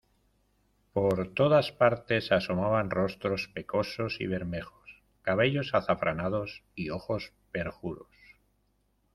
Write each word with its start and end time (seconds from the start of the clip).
por 0.93 1.31
todas 1.35 1.71
partes 1.71 2.31
asomaban 2.31 2.89
rostros 2.89 3.51
pecosos 3.53 4.19
y 4.19 4.25
bermejos, 4.25 5.03
cabellos 5.21 5.75
azafranados 5.75 6.63
y 6.73 6.89
ojos 6.89 7.33
perjuros. 7.51 8.09